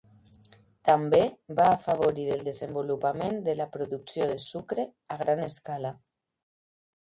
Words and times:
També 0.87 1.19
va 1.59 1.67
afavorir 1.73 2.25
el 2.37 2.41
desenvolupament 2.47 3.39
de 3.49 3.55
la 3.61 3.69
producció 3.77 4.29
de 4.35 4.41
sucre 4.49 4.89
a 5.17 5.21
gran 5.23 5.47
escala. 5.53 5.95